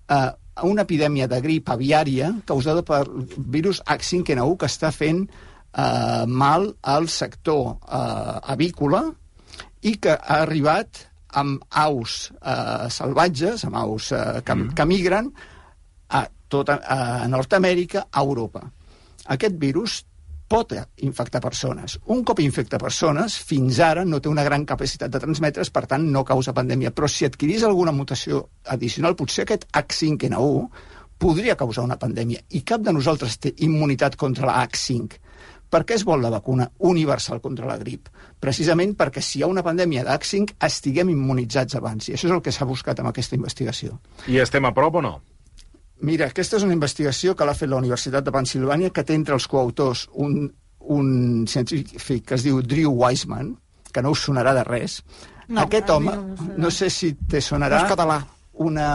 eh, 0.09 0.31
una 0.67 0.85
epidèmia 0.87 1.29
de 1.31 1.41
grip 1.45 1.71
aviària 1.73 2.33
causada 2.49 2.83
per 2.87 3.05
virus 3.37 3.83
H5N1 3.87 4.57
que 4.61 4.69
està 4.69 4.91
fent 4.95 5.25
eh, 5.27 6.25
mal 6.27 6.69
al 6.83 7.09
sector 7.09 7.77
eh, 7.77 8.53
avícola 8.55 9.05
i 9.83 9.97
que 9.97 10.17
ha 10.17 10.43
arribat 10.45 11.07
amb 11.41 11.63
aus 11.71 12.31
eh, 12.43 12.91
salvatges, 12.91 13.65
amb 13.69 13.79
aus 13.79 14.11
eh, 14.13 14.41
que, 14.45 14.55
mm. 14.55 14.75
que 14.77 14.87
migren 14.89 15.31
a, 16.11 16.25
tota, 16.51 16.81
a 16.83 17.29
Nord-Amèrica, 17.31 18.09
a 18.11 18.25
Europa. 18.25 18.65
Aquest 19.31 19.59
virus 19.61 20.01
pot 20.51 20.73
infectar 21.07 21.41
persones. 21.41 21.97
Un 22.11 22.25
cop 22.27 22.41
infecta 22.43 22.79
persones, 22.83 23.37
fins 23.47 23.79
ara 23.87 24.05
no 24.05 24.19
té 24.21 24.29
una 24.29 24.45
gran 24.47 24.67
capacitat 24.67 25.13
de 25.15 25.21
transmetre's, 25.23 25.71
per 25.71 25.85
tant 25.87 26.09
no 26.11 26.25
causa 26.27 26.55
pandèmia. 26.57 26.91
Però 26.91 27.09
si 27.09 27.29
adquirís 27.29 27.63
alguna 27.67 27.95
mutació 27.95 28.43
addicional, 28.75 29.15
potser 29.17 29.47
aquest 29.47 29.69
H5N1 29.71 30.89
podria 31.21 31.57
causar 31.61 31.85
una 31.87 32.01
pandèmia. 32.01 32.43
I 32.57 32.65
cap 32.67 32.83
de 32.83 32.95
nosaltres 32.97 33.39
té 33.39 33.55
immunitat 33.67 34.17
contra 34.19 34.49
la 34.49 34.59
H5. 34.65 35.21
Per 35.71 35.85
què 35.87 35.95
es 35.95 36.03
vol 36.03 36.25
la 36.25 36.33
vacuna 36.35 36.67
universal 36.91 37.39
contra 37.41 37.69
la 37.69 37.79
grip? 37.79 38.09
Precisament 38.43 38.97
perquè 38.99 39.23
si 39.23 39.39
hi 39.39 39.45
ha 39.45 39.51
una 39.53 39.63
pandèmia 39.63 40.03
d'H5 40.03 40.57
estiguem 40.67 41.13
immunitzats 41.13 41.79
abans, 41.79 42.09
i 42.09 42.17
això 42.17 42.27
és 42.27 42.35
el 42.35 42.43
que 42.43 42.51
s'ha 42.51 42.67
buscat 42.67 42.99
amb 42.99 43.13
aquesta 43.13 43.39
investigació. 43.39 44.01
I 44.27 44.43
estem 44.43 44.67
a 44.67 44.75
prop 44.75 44.99
o 44.99 45.05
no? 45.05 45.21
Mira, 46.01 46.31
aquesta 46.31 46.57
és 46.57 46.65
una 46.65 46.77
investigació 46.77 47.35
que 47.37 47.45
l'ha 47.45 47.57
fet 47.57 47.69
la 47.69 47.81
Universitat 47.81 48.25
de 48.25 48.33
Pensilvània, 48.33 48.93
que 48.95 49.05
té 49.05 49.17
entre 49.19 49.37
els 49.37 49.47
coautors 49.51 50.07
un, 50.13 50.47
un 50.97 51.11
científic 51.49 52.25
que 52.29 52.39
es 52.39 52.47
diu 52.47 52.63
Drew 52.65 52.95
Wiseman, 53.03 53.53
que 53.93 54.03
no 54.03 54.15
us 54.15 54.25
sonarà 54.25 54.55
de 54.57 54.65
res. 54.65 55.01
No, 55.49 55.67
Aquest 55.67 55.91
home, 55.91 56.15
no, 56.15 56.49
no 56.65 56.71
sé 56.71 56.89
si 56.95 57.13
te 57.29 57.43
sonarà... 57.45 57.83
No 57.83 57.89
és 57.89 57.93
català. 57.93 58.21
Una 58.61 58.89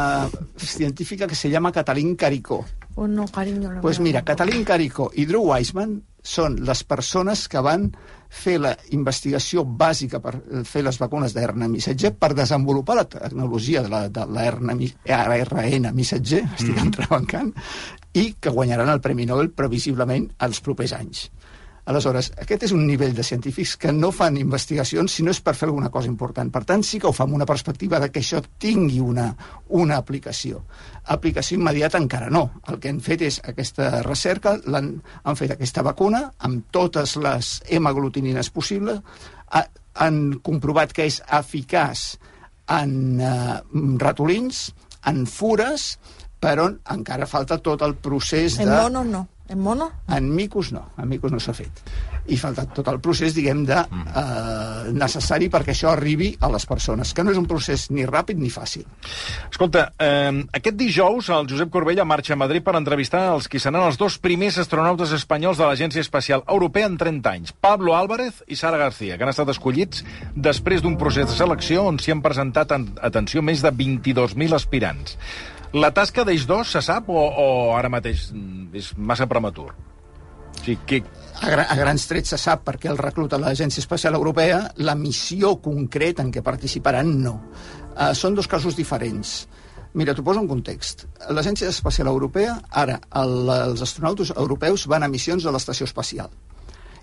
científica 0.62 1.26
que 1.28 1.36
se 1.36 1.50
llama 1.50 1.72
Catalín 1.74 2.16
Caricó. 2.16 2.64
Pues 2.94 3.10
no, 3.10 3.26
cariño. 3.28 3.80
Pues 3.82 4.00
mira, 4.00 4.22
Catalín 4.24 4.64
Caricó 4.64 5.10
i 5.14 5.26
Drew 5.26 5.52
Wiseman 5.52 5.98
són 6.26 6.58
les 6.66 6.82
persones 6.84 7.46
que 7.52 7.62
van 7.62 7.90
fer 8.36 8.58
la 8.60 8.74
investigació 8.98 9.64
bàsica 9.64 10.20
per 10.24 10.34
fer 10.68 10.82
les 10.84 10.98
vacunes 11.00 11.36
d'ARN 11.36 11.68
missatger 11.72 12.12
per 12.20 12.34
desenvolupar 12.36 12.98
la 12.98 13.06
tecnologia 13.08 13.84
de 13.86 13.92
la, 13.94 14.02
de 14.10 14.26
l'ARN 14.26 14.74
missatger, 15.96 16.42
estic 16.58 16.74
mm. 16.74 16.86
entrebancant, 16.90 17.54
i 18.18 18.34
que 18.42 18.52
guanyaran 18.52 18.92
el 18.92 19.04
Premi 19.06 19.28
Nobel 19.30 19.54
previsiblement 19.56 20.28
als 20.40 20.62
propers 20.66 20.96
anys. 20.98 21.30
Aleshores, 21.86 22.32
aquest 22.42 22.64
és 22.66 22.72
un 22.74 22.82
nivell 22.88 23.14
de 23.14 23.24
científics 23.24 23.76
que 23.78 23.92
no 23.94 24.10
fan 24.16 24.40
investigacions 24.42 25.14
si 25.14 25.24
no 25.26 25.30
és 25.36 25.42
per 25.46 25.54
fer 25.54 25.68
alguna 25.68 25.92
cosa 25.94 26.10
important. 26.10 26.50
Per 26.50 26.64
tant, 26.66 26.82
sí 26.82 26.98
que 27.00 27.06
ho 27.06 27.14
fa 27.14 27.28
amb 27.28 27.38
una 27.38 27.46
perspectiva 27.46 28.00
de 28.02 28.10
que 28.10 28.24
això 28.24 28.42
tingui 28.62 28.98
una, 29.04 29.28
una 29.70 30.00
aplicació. 30.02 30.64
Aplicació 31.14 31.60
immediata 31.60 32.02
encara 32.02 32.32
no. 32.34 32.48
El 32.72 32.80
que 32.82 32.90
han 32.90 33.04
fet 33.06 33.22
és 33.28 33.38
aquesta 33.46 34.02
recerca, 34.08 34.56
han, 34.66 34.96
han 35.24 35.38
fet 35.38 35.54
aquesta 35.54 35.86
vacuna 35.86 36.24
amb 36.50 36.72
totes 36.74 37.16
les 37.22 37.60
hemaglutinines 37.70 38.50
possibles, 38.50 39.04
ha, 39.54 39.62
han 40.02 40.40
comprovat 40.42 40.94
que 40.96 41.06
és 41.06 41.22
eficaç 41.38 42.16
en 42.74 43.22
eh, 43.22 43.62
ratolins, 44.02 44.72
en 45.06 45.26
fures, 45.30 45.92
però 46.42 46.68
encara 46.94 47.30
falta 47.30 47.62
tot 47.62 47.86
el 47.86 47.96
procés 48.02 48.58
de... 48.58 48.66
En 48.66 48.74
monos 48.74 49.10
no. 49.14 49.26
En 49.48 49.60
mono? 49.62 49.92
En 50.10 50.34
micos 50.34 50.72
no, 50.74 50.88
en 50.98 51.10
micos 51.10 51.32
no 51.32 51.40
s'ha 51.40 51.54
fet. 51.54 51.82
I 52.34 52.38
falta 52.42 52.64
tot 52.74 52.88
el 52.90 52.98
procés, 53.04 53.36
diguem, 53.38 53.62
de, 53.68 53.78
eh, 53.78 54.94
necessari 54.98 55.52
perquè 55.54 55.76
això 55.76 55.92
arribi 55.92 56.32
a 56.42 56.50
les 56.50 56.66
persones, 56.66 57.14
que 57.14 57.24
no 57.24 57.30
és 57.30 57.38
un 57.38 57.46
procés 57.46 57.92
ni 57.92 58.08
ràpid 58.10 58.42
ni 58.42 58.50
fàcil. 58.50 58.88
Escolta, 59.52 59.92
eh, 60.00 60.44
aquest 60.52 60.76
dijous 60.76 61.30
el 61.30 61.46
Josep 61.52 61.70
Corbella 61.70 62.06
marxa 62.06 62.34
a 62.34 62.42
Madrid 62.42 62.64
per 62.64 62.76
entrevistar 62.76 63.36
els 63.36 63.48
qui 63.48 63.60
seran 63.60 63.84
els 63.86 63.98
dos 64.02 64.18
primers 64.18 64.58
astronautes 64.58 65.14
espanyols 65.14 65.60
de 65.60 65.66
l'Agència 65.66 66.02
Espacial 66.02 66.44
Europea 66.48 66.88
en 66.88 66.98
30 66.98 67.30
anys, 67.30 67.52
Pablo 67.54 67.96
Álvarez 67.96 68.44
i 68.48 68.56
Sara 68.56 68.78
García, 68.78 69.18
que 69.18 69.24
han 69.24 69.30
estat 69.30 69.50
escollits 69.50 70.04
després 70.34 70.82
d'un 70.82 70.98
procés 70.98 71.30
de 71.30 71.38
selecció 71.38 71.86
on 71.86 72.00
s'hi 72.00 72.12
han 72.12 72.26
presentat, 72.26 72.72
en, 72.72 72.96
atenció, 73.02 73.44
més 73.46 73.62
de 73.62 73.70
22.000 73.72 74.56
aspirants. 74.56 75.20
La 75.74 75.92
tasca 75.92 76.24
d'ells 76.24 76.46
dos 76.48 76.72
se 76.72 76.82
sap 76.86 77.10
o, 77.10 77.20
o 77.20 77.48
ara 77.76 77.90
mateix 77.90 78.30
és 78.74 78.92
massa 78.98 79.28
prematur? 79.28 79.72
O 79.72 80.64
sigui, 80.64 80.78
que... 80.88 81.02
A, 81.42 81.50
gra 81.52 81.66
a 81.68 81.76
grans 81.76 82.06
trets 82.08 82.32
se 82.32 82.40
sap 82.40 82.64
perquè 82.68 82.90
el 82.92 83.00
recluta 83.02 83.40
l'Agència 83.42 83.82
Espacial 83.84 84.16
Europea, 84.16 84.62
la 84.78 84.96
missió 84.96 85.58
concreta 85.62 86.24
en 86.24 86.32
què 86.32 86.44
participaran 86.46 87.12
no. 87.22 87.36
Uh, 87.96 88.14
són 88.16 88.36
dos 88.38 88.48
casos 88.48 88.78
diferents. 88.78 89.46
Mira, 89.96 90.16
t'ho 90.16 90.24
poso 90.28 90.42
en 90.44 90.48
context. 90.48 91.06
L'Agència 91.32 91.70
Espacial 91.72 92.10
Europea, 92.12 92.58
ara, 92.72 93.00
el, 93.22 93.38
els 93.70 93.84
astronautes 93.84 94.34
europeus 94.36 94.88
van 94.92 95.06
a 95.08 95.12
missions 95.12 95.46
a 95.46 95.54
l'estació 95.56 95.88
espacial. 95.88 96.32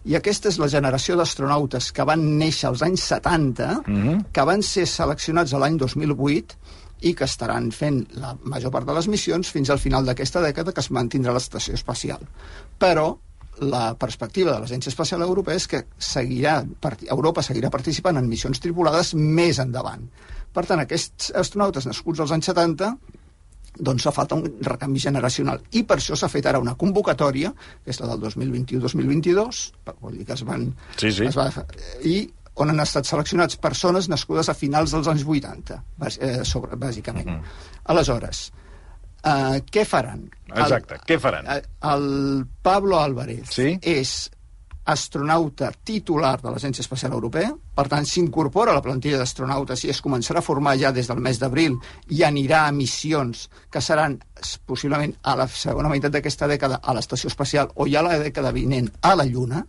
I 0.04 0.16
aquesta 0.19 0.50
és 0.50 0.59
la 0.59 0.66
generació 0.69 1.14
d'astronautes 1.16 1.92
que 1.95 2.04
van 2.09 2.25
néixer 2.40 2.66
als 2.69 2.83
anys 2.83 3.04
70, 3.07 3.69
mm 3.87 4.02
-hmm. 4.02 4.25
que 4.33 4.45
van 4.45 4.62
ser 4.62 4.87
seleccionats 4.87 5.52
l'any 5.52 5.76
2008 5.78 6.57
i 7.02 7.14
que 7.18 7.26
estaran 7.26 7.71
fent 7.75 8.04
la 8.23 8.32
major 8.44 8.73
part 8.75 8.87
de 8.88 8.97
les 8.97 9.09
missions 9.11 9.50
fins 9.50 9.71
al 9.71 9.80
final 9.82 10.06
d'aquesta 10.06 10.42
dècada 10.44 10.73
que 10.73 10.82
es 10.85 10.90
mantindrà 10.94 11.35
l'estació 11.35 11.75
espacial. 11.78 12.23
Però 12.78 13.11
la 13.62 13.94
perspectiva 14.00 14.52
de 14.52 14.61
l'Agència 14.62 14.90
Espacial 14.90 15.23
Europea 15.23 15.61
és 15.61 15.66
que 15.68 15.82
seguirà, 15.99 16.61
Europa 17.11 17.44
seguirà 17.44 17.71
participant 17.71 18.18
en 18.18 18.28
missions 18.30 18.62
tripulades 18.62 19.12
més 19.14 19.61
endavant. 19.62 20.06
Per 20.52 20.64
tant, 20.68 20.80
aquests 20.82 21.32
astronautes 21.38 21.87
nascuts 21.88 22.23
als 22.23 22.32
anys 22.35 22.50
70 22.50 22.94
doncs 23.73 24.04
fa 24.04 24.12
falta 24.12 24.37
un 24.37 24.44
recanvi 24.61 25.00
generacional. 25.00 25.62
I 25.73 25.85
per 25.88 25.97
això 25.97 26.16
s'ha 26.18 26.28
fet 26.28 26.47
ara 26.47 26.61
una 26.61 26.75
convocatòria, 26.76 27.52
que 27.85 27.92
és 27.94 28.00
la 28.02 28.11
del 28.11 28.21
2021-2022, 28.26 29.62
vol 30.02 30.18
dir 30.18 30.26
que 30.28 30.37
es 30.37 30.44
van... 30.44 30.66
Sí, 31.00 31.12
sí. 31.12 31.25
Es 31.30 31.38
va, 31.38 31.49
I 32.04 32.26
on 32.54 32.73
han 32.73 32.82
estat 32.85 33.09
seleccionats 33.09 33.56
persones 33.61 34.09
nascudes 34.12 34.49
a 34.49 34.56
finals 34.56 34.92
dels 34.92 35.09
anys 35.09 35.25
80, 35.25 35.78
eh, 36.18 36.42
sobre, 36.44 36.76
bàsicament. 36.76 37.28
Uh 37.28 37.32
-huh. 37.32 37.80
Aleshores, 37.85 38.52
eh, 39.25 39.62
què 39.71 39.85
faran? 39.85 40.30
Exacte, 40.54 40.94
el, 40.94 41.00
què 41.00 41.18
faran? 41.18 41.47
El, 41.47 41.62
el 41.92 42.47
Pablo 42.62 43.00
Álvarez 43.00 43.49
sí? 43.50 43.78
és 43.82 44.30
astronauta 44.85 45.71
titular 45.85 46.40
de 46.42 46.50
l'Agència 46.50 46.82
Espacial 46.82 47.12
Europea, 47.12 47.52
per 47.75 47.87
tant 47.88 48.06
s'incorpora 48.09 48.73
a 48.73 48.75
la 48.75 48.82
plantilla 48.82 49.21
d'astronautes 49.21 49.85
i 49.85 49.92
es 49.94 50.02
començarà 50.02 50.42
a 50.42 50.47
formar 50.47 50.75
ja 50.80 50.90
des 50.92 51.06
del 51.06 51.21
mes 51.23 51.38
d'abril 51.38 51.76
i 52.11 52.25
anirà 52.26 52.66
a 52.66 52.73
missions 52.73 53.49
que 53.71 53.80
seran 53.80 54.18
possiblement 54.66 55.14
a 55.23 55.37
la 55.37 55.47
segona 55.47 55.88
meitat 55.88 56.12
d'aquesta 56.12 56.49
dècada 56.50 56.80
a 56.82 56.94
l'estació 56.94 57.30
espacial 57.30 57.71
o 57.76 57.87
ja 57.87 58.00
a 58.00 58.09
la 58.09 58.18
dècada 58.18 58.52
vinent 58.52 58.90
a 59.02 59.14
la 59.14 59.25
Lluna, 59.25 59.64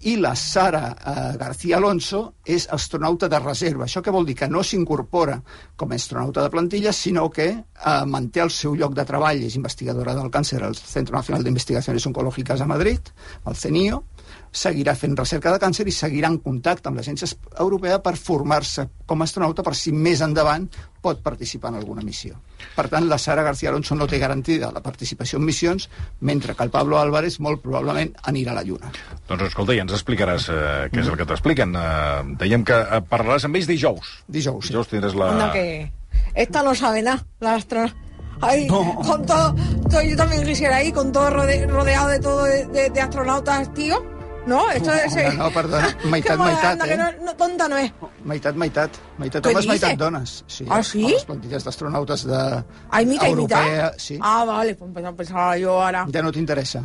i 0.00 0.14
la 0.16 0.34
Sara 0.36 0.92
eh, 0.94 1.36
García 1.38 1.78
Alonso 1.78 2.34
és 2.46 2.68
astronauta 2.70 3.28
de 3.28 3.40
reserva. 3.42 3.86
Això 3.86 4.02
què 4.04 4.14
vol 4.14 4.28
dir? 4.28 4.36
Que 4.38 4.48
no 4.50 4.62
s'incorpora 4.62 5.40
com 5.76 5.90
a 5.90 5.98
astronauta 5.98 6.44
de 6.44 6.52
plantilla, 6.52 6.92
sinó 6.92 7.28
que 7.34 7.48
eh, 7.50 8.04
manté 8.06 8.44
el 8.44 8.52
seu 8.54 8.76
lloc 8.78 8.94
de 8.94 9.06
treball, 9.08 9.42
és 9.42 9.58
investigadora 9.58 10.14
del 10.14 10.30
càncer 10.30 10.62
al 10.62 10.78
Centre 10.78 11.16
Nacional 11.16 11.42
d'Investigacions 11.46 12.06
Oncològiques 12.12 12.62
a 12.62 12.70
Madrid, 12.70 13.10
al 13.44 13.58
CENIO, 13.58 14.04
seguirà 14.52 14.94
fent 14.96 15.16
recerca 15.18 15.52
de 15.52 15.58
càncer 15.62 15.86
i 15.88 15.92
seguirà 15.92 16.28
en 16.32 16.38
contacte 16.42 16.88
amb 16.88 16.96
l'Agència 16.98 17.28
Europea 17.60 17.98
per 18.02 18.16
formar-se 18.16 18.88
com 19.06 19.20
a 19.20 19.26
astronauta 19.28 19.62
per 19.62 19.74
si 19.76 19.92
més 19.92 20.20
endavant 20.24 20.66
pot 21.00 21.20
participar 21.22 21.70
en 21.70 21.76
alguna 21.78 22.02
missió. 22.02 22.34
Per 22.74 22.88
tant, 22.90 23.06
la 23.08 23.18
Sara 23.18 23.42
García 23.46 23.68
Alonso 23.70 23.94
no 23.94 24.06
té 24.10 24.18
garantida 24.18 24.72
la 24.74 24.80
participació 24.82 25.38
en 25.38 25.44
missions, 25.46 25.88
mentre 26.20 26.54
que 26.56 26.64
el 26.64 26.70
Pablo 26.74 26.98
Álvarez 26.98 27.38
molt 27.40 27.62
probablement 27.62 28.10
anirà 28.24 28.50
a 28.52 28.58
la 28.58 28.64
Lluna. 28.66 28.90
Doncs 29.28 29.46
escolta, 29.50 29.76
ja 29.78 29.84
ens 29.86 29.94
explicaràs 29.94 30.48
eh, 30.50 30.88
què 30.90 31.00
és 31.04 31.06
el 31.12 31.16
que 31.20 31.26
t'expliquen. 31.28 31.76
Eh, 31.78 32.34
dèiem 32.42 32.64
que 32.66 32.74
eh, 32.82 33.00
parlaràs 33.08 33.46
amb 33.46 33.56
ells 33.60 33.70
dijous. 33.70 34.16
Dijous, 34.26 34.66
sí. 34.66 34.72
Dijous 34.74 34.90
tindràs 34.90 35.14
la... 35.14 35.30
Anda 35.36 35.52
que... 35.54 35.92
Esta 36.34 36.62
no 36.66 36.74
sabe 36.74 37.02
nada, 37.02 37.24
la 37.40 37.54
astronauta. 37.54 37.94
Ay, 38.40 38.68
No. 38.70 38.94
con 39.02 39.24
todo, 39.26 39.54
todo- 39.90 40.02
yo 40.02 40.16
también 40.16 40.44
quisiera 40.46 40.80
ir 40.82 40.94
con 40.94 41.10
todo 41.10 41.28
rode- 41.30 41.66
rodeado 41.66 42.06
de 42.08 42.20
todo 42.20 42.44
de, 42.44 42.66
de- 42.66 42.90
de 42.90 43.00
astronautas, 43.00 43.72
tío. 43.74 43.98
¿No? 44.48 44.70
Esto 44.70 44.92
es... 44.94 45.14
No, 45.14 45.44
no, 45.44 45.50
perdona, 45.52 45.88
meitat, 46.12 46.38
meitat, 46.40 46.86
eh? 46.86 46.96
no, 46.96 47.08
no, 47.26 47.34
tonta 47.36 47.68
no 47.68 47.76
es. 47.76 47.92
Meitat, 48.24 48.56
meitat. 48.56 48.90
Meitat 49.18 49.44
homes, 49.46 49.66
meitat 49.68 49.98
dones. 50.00 50.42
Sí, 50.46 50.64
Ah, 50.70 50.82
sí? 50.82 51.04
A 51.04 51.10
les 51.10 51.24
plantilles 51.28 51.64
d'astronautes 51.66 52.24
de... 52.26 52.40
Hay 52.90 53.04
mitad 53.06 53.28
europea, 53.28 53.90
mitad. 53.92 53.98
Sí. 53.98 54.18
Ah, 54.22 54.44
vale, 54.48 54.74
pues 54.74 54.90
pensaba 55.16 55.56
yo 55.58 55.76
ahora. 55.82 56.06
Ja 56.12 56.22
no 56.22 56.32
t'interessa. 56.32 56.82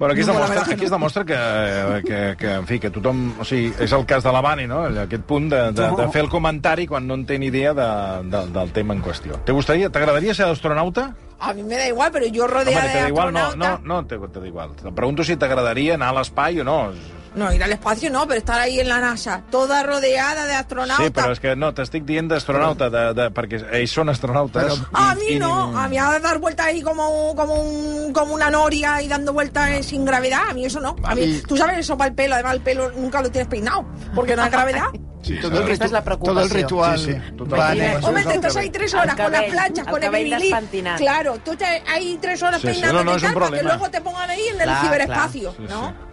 Bueno, 0.00 0.12
aquí 0.14 0.22
es, 0.22 0.26
No 0.26 0.32
la 0.32 0.46
demostra, 0.48 0.74
aquí 0.74 0.84
es 0.86 0.90
demostra 0.90 1.24
que, 1.26 2.02
que, 2.06 2.36
que, 2.38 2.52
en 2.54 2.66
fi, 2.66 2.78
que 2.80 2.88
tothom... 2.88 3.18
O 3.36 3.44
sigui, 3.44 3.68
és 3.84 3.92
el 3.92 4.06
cas 4.08 4.24
de 4.24 4.32
l'Havani, 4.32 4.64
no? 4.64 4.78
Aquest 5.02 5.26
punt 5.28 5.50
de, 5.52 5.58
de, 5.76 5.88
de 5.98 6.06
fer 6.14 6.22
el 6.24 6.30
comentari 6.32 6.86
quan 6.88 7.04
no 7.04 7.18
en 7.20 7.26
té 7.28 7.36
ni 7.36 7.50
idea 7.52 7.74
de, 7.76 7.88
de, 8.32 8.40
del 8.54 8.72
tema 8.72 8.96
en 8.96 9.02
qüestió. 9.04 9.36
¿Te 9.44 9.52
gustaría, 9.52 9.90
t'agradaria 9.92 10.32
ser 10.32 10.48
astronauta? 10.48 11.10
A 11.38 11.52
mí 11.52 11.62
me 11.62 11.76
da 11.76 11.86
igual, 11.86 12.16
yo 12.32 12.46
Home, 12.46 12.54
rodeada 12.54 12.80
que 12.80 12.88
de 12.88 12.94
te 12.94 13.02
da 13.02 13.08
igual, 13.12 13.32
no, 13.34 13.40
astronautas... 13.40 13.84
no, 13.84 13.94
no 14.00 14.06
te, 14.06 14.18
te 14.32 14.40
da 14.40 14.46
igual. 14.46 14.72
Te 14.80 14.90
pregunto 14.90 15.22
si 15.22 15.36
t'agradaria 15.36 16.00
anar 16.00 16.14
a 16.14 16.18
l'espai 16.22 16.64
o 16.64 16.64
no. 16.64 16.78
No, 17.34 17.52
ir 17.52 17.62
al 17.62 17.70
espacio 17.70 18.10
no, 18.10 18.26
pero 18.26 18.38
estar 18.38 18.58
ahí 18.60 18.80
en 18.80 18.88
la 18.88 18.98
NASA, 18.98 19.42
toda 19.50 19.82
rodeada 19.84 20.46
de 20.46 20.54
astronautas. 20.54 21.06
Sí, 21.06 21.12
però 21.12 21.30
és 21.30 21.38
que 21.38 21.54
no, 21.54 21.68
t'estic 21.72 22.02
dient 22.04 22.26
d'astronauta, 22.28 22.88
de, 22.90 23.02
de, 23.14 23.28
perquè 23.30 23.60
ells 23.78 23.92
són 23.94 24.08
astronautes. 24.10 24.64
Però- 24.64 24.88
A 24.92 25.14
mí 25.14 25.38
no, 25.38 25.78
a 25.78 25.86
mí 25.88 25.96
a 25.96 26.18
dar 26.18 26.38
vueltas 26.40 26.66
ahí 26.66 26.82
como, 26.82 27.34
como, 27.36 27.54
un, 27.54 28.12
como 28.12 28.34
una 28.34 28.50
noria 28.50 29.00
y 29.00 29.06
dando 29.06 29.32
vueltas 29.32 29.70
eh, 29.70 29.82
sin 29.84 30.04
gravedad, 30.04 30.42
a 30.50 30.54
mí 30.54 30.64
eso 30.66 30.80
no. 30.80 30.96
A 31.04 31.14
mí, 31.14 31.40
tú 31.46 31.56
sabes 31.56 31.78
eso 31.78 31.96
para 31.96 32.08
el 32.08 32.14
pelo, 32.16 32.34
además 32.34 32.54
el 32.54 32.60
pelo 32.62 32.90
nunca 32.90 33.22
lo 33.22 33.30
tienes 33.30 33.46
peinado, 33.48 33.86
porque 34.14 34.34
no 34.34 34.42
hay 34.42 34.50
gravedad. 34.58 34.86
Sí, 35.22 35.38
Todo 35.40 35.60
el, 35.62 35.68
és 35.70 35.92
la 35.92 36.00
todo 36.02 36.40
el 36.40 36.48
ritual 36.48 36.98
Sí, 36.98 37.12
sí, 37.12 37.36
total. 37.36 37.60
va 37.60 37.70
Mira, 37.74 37.92
en- 37.92 38.04
Hombre, 38.04 38.24
te 38.24 38.34
estás 38.36 38.52
cabell. 38.54 38.64
ahí 38.64 38.70
tres 38.70 38.94
horas 38.94 39.14
El 39.18 39.22
con 39.22 39.32
las 39.32 39.40
cabell, 39.40 39.50
planchas, 39.52 39.86
con 39.86 39.94
el 39.96 40.00
cabell 40.10 40.30
despentinat. 40.30 40.98
Claro, 40.98 41.38
tú 41.44 41.54
te 41.56 41.64
ahí 41.86 42.18
tres 42.22 42.42
horas 42.42 42.60
Sí, 42.60 42.68
sí, 42.68 42.72
peinándote 42.72 43.04
no, 43.04 43.10
no, 43.12 43.16
es 43.18 43.32
para 43.34 43.50
que 43.50 43.62
luego 43.62 43.90
te 43.90 44.00
pongan 44.00 44.30
ahí 44.30 44.46
en 44.48 44.56
el 44.56 44.62
Clar, 44.64 44.80
ciberespacio, 44.82 45.52
clar. 45.54 45.68
¿no? 45.70 46.09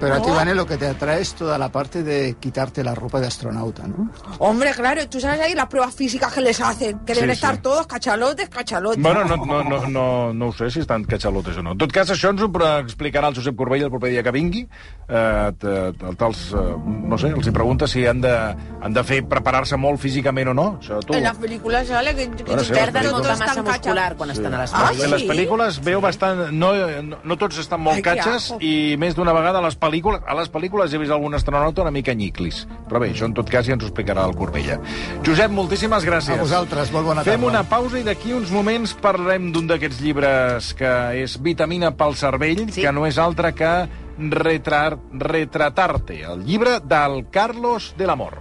Pero 0.00 0.14
a 0.14 0.22
ti, 0.22 0.30
Vane, 0.30 0.54
lo 0.54 0.66
que 0.66 0.76
te 0.76 0.86
atrae 0.88 1.20
es 1.22 1.34
toda 1.34 1.56
la 1.58 1.70
parte 1.70 2.02
de 2.02 2.36
quitarte 2.38 2.84
la 2.84 2.94
ropa 2.94 3.20
de 3.20 3.26
astronauta, 3.26 3.86
¿no? 3.86 4.10
Hombre, 4.38 4.72
claro, 4.74 5.08
tú 5.08 5.20
sabes 5.20 5.40
ahí 5.40 5.54
las 5.54 5.66
pruebas 5.66 5.94
físicas 5.94 6.32
que 6.32 6.40
les 6.40 6.60
hacen, 6.60 6.98
que 7.00 7.14
deben 7.14 7.30
Sí, 7.30 7.34
estar 7.34 7.56
sí. 7.56 7.60
todos 7.62 7.86
cachalotes, 7.86 8.48
cachalotes. 8.48 9.02
Bueno, 9.02 9.24
no, 9.24 9.36
no, 9.36 9.64
no, 9.64 9.86
no, 9.88 10.32
no 10.34 10.46
ho 10.48 10.52
sé 10.52 10.70
si 10.70 10.80
estan 10.80 11.04
catxalotes 11.04 11.56
o 11.56 11.62
no. 11.62 11.72
En 11.72 11.78
tot 11.78 11.92
cas, 11.92 12.10
això 12.10 12.30
ens 12.30 12.42
ho 12.42 12.48
explicarà 12.80 13.28
el 13.28 13.34
Josep 13.36 13.56
Corbella 13.56 13.84
el 13.86 13.90
proper 13.90 14.10
dia 14.10 14.22
que 14.22 14.30
vingui. 14.30 14.68
Eh, 15.08 15.52
te- 15.58 15.92
te- 15.92 16.14
te'ls, 16.16 16.52
eh, 16.52 16.76
no 16.86 17.18
sé, 17.18 17.28
els 17.28 17.46
hi 17.46 17.50
pregunta 17.50 17.86
si 17.86 18.06
han 18.06 18.20
de, 18.20 18.34
han 18.80 18.92
de 18.94 19.02
fer 19.04 19.22
preparar-se 19.26 19.76
molt 19.76 19.98
físicament 20.00 20.48
o 20.48 20.54
no. 20.54 20.66
Això 20.80 21.00
tu... 21.02 21.14
En 21.14 21.24
las 21.24 21.36
películas 21.36 21.86
sale 21.88 22.14
que, 22.14 22.28
que 22.30 22.44
Bueno, 22.44 22.62
sí, 22.64 22.72
Perden 22.72 23.02
les 23.02 23.12
molta 23.12 23.28
todos 23.28 23.38
massa 23.40 23.52
están 23.52 23.64
muscular 23.66 24.16
quan 24.16 24.30
estan 24.30 24.54
a 24.54 24.58
Ah, 24.58 24.60
l'espai. 24.62 25.04
En 25.04 25.10
les 25.10 25.20
sí? 25.22 25.28
pel·lícules 25.28 25.80
veu 25.84 26.00
bastant... 26.00 26.44
No, 26.52 26.72
no, 27.02 27.18
no 27.24 27.36
tots 27.36 27.58
estan 27.58 27.80
molt 27.82 27.96
Ai, 27.98 28.02
catxes 28.02 28.52
i 28.60 28.96
més 28.98 29.14
d'una 29.18 29.32
vegada 29.34 29.58
a 29.58 29.62
les 29.66 29.76
pel·lícules 29.78 30.22
a 30.26 30.34
les 30.38 30.50
pel·lícules 30.52 30.92
he 30.94 30.98
vist 31.02 31.12
algun 31.12 31.34
astronauta 31.34 31.82
una 31.82 31.90
mica 31.90 32.14
nyiclis. 32.14 32.66
Però 32.88 33.00
bé, 33.02 33.10
això 33.12 33.26
en 33.26 33.34
tot 33.34 33.50
cas 33.50 33.66
ja 33.66 33.74
ens 33.74 33.82
ho 33.84 33.88
explicarà 33.90 34.24
el 34.28 34.36
Corbella. 34.38 34.78
Josep, 35.26 35.50
moltíssimes 35.50 36.04
gràcies. 36.06 36.38
A 36.38 36.42
vosaltres, 36.42 36.92
molt 36.92 37.06
bona 37.06 37.24
Fem 37.26 37.40
tarda. 37.40 37.46
una 37.50 37.62
pausa 37.68 37.98
i 37.98 38.04
d'aquí 38.06 38.32
uns 38.32 38.50
moments 38.54 38.94
parlarem 39.02 39.50
d'un 39.52 39.66
d'aquests 39.66 40.00
llibres 40.04 40.72
que 40.78 40.92
és 41.24 41.38
Vitamina 41.42 41.90
pel 41.96 42.14
cervell, 42.14 42.68
Sí. 42.70 42.82
que 42.82 42.92
no 42.92 43.06
és 43.06 43.18
altre 43.18 43.52
que 43.54 43.72
Retrar, 44.18 44.98
Retratarte, 45.12 46.24
el 46.26 46.44
llibre 46.44 46.80
del 46.82 47.28
Carlos 47.30 47.94
de 47.96 48.06
l'Amor. 48.06 48.34